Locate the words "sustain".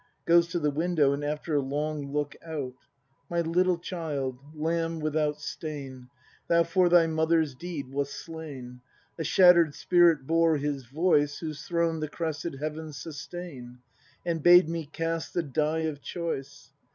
12.97-13.77